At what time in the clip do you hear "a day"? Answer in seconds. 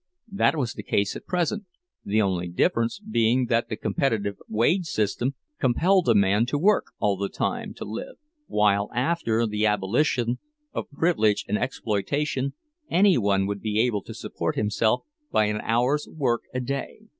16.51-17.01